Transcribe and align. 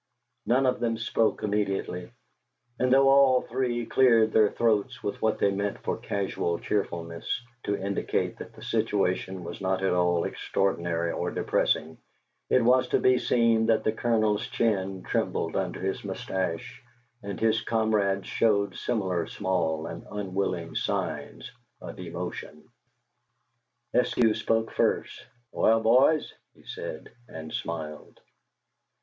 None 0.47 0.65
of 0.65 0.79
them 0.79 0.97
spoke 0.97 1.43
immediately, 1.43 2.09
and 2.79 2.91
though 2.91 3.07
all 3.07 3.43
three 3.43 3.85
cleared 3.85 4.33
their 4.33 4.49
throats 4.49 5.03
with 5.03 5.21
what 5.21 5.37
they 5.37 5.51
meant 5.51 5.77
for 5.83 5.95
casual 5.97 6.57
cheerfulness, 6.57 7.39
to 7.65 7.77
indicate 7.77 8.37
that 8.39 8.53
the 8.55 8.63
situation 8.63 9.43
was 9.43 9.61
not 9.61 9.83
at 9.83 9.93
all 9.93 10.23
extraordinary 10.23 11.11
or 11.11 11.29
depressing, 11.29 11.99
it 12.49 12.63
was 12.63 12.87
to 12.87 12.99
be 12.99 13.19
seen 13.19 13.67
that 13.67 13.83
the 13.83 13.91
Colonel's 13.91 14.47
chin 14.47 15.03
trembled 15.03 15.55
under 15.55 15.79
his 15.79 16.03
mustache, 16.03 16.81
and 17.21 17.39
his 17.39 17.61
comrades 17.61 18.25
showed 18.25 18.75
similar 18.75 19.27
small 19.27 19.85
and 19.85 20.03
unwilling 20.09 20.73
signs 20.73 21.51
of 21.79 21.99
emotion. 21.99 22.67
Eskew 23.93 24.35
spoke 24.35 24.71
first. 24.71 25.27
"Well, 25.51 25.79
boys?" 25.79 26.33
he 26.55 26.63
said, 26.63 27.09
and 27.29 27.53
smiled. 27.53 28.19